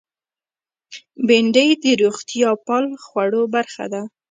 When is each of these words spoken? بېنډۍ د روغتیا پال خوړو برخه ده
بېنډۍ 1.27 1.69
د 1.83 1.85
روغتیا 2.01 2.49
پال 2.65 2.85
خوړو 3.03 3.41
برخه 3.55 3.85
ده 3.93 4.01